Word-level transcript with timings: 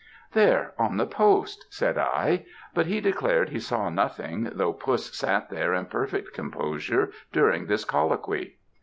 "'There 0.33 0.73
on 0.79 0.97
the 0.97 1.05
post,' 1.05 1.67
said 1.69 1.95
I, 1.95 2.43
but 2.73 2.87
he 2.87 2.99
declared 2.99 3.49
he 3.49 3.59
saw 3.59 3.87
nothing, 3.89 4.45
though 4.55 4.73
puss 4.73 5.15
sat 5.15 5.51
there 5.51 5.75
in 5.75 5.85
perfect 5.85 6.33
composure 6.33 7.11
during 7.31 7.67
this 7.67 7.85
colloquy. 7.85 8.57